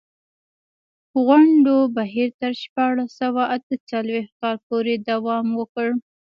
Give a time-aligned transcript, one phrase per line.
[1.25, 5.87] غونډو بهیر تر شپاړس سوه اته څلوېښت کال پورې دوام وکړ.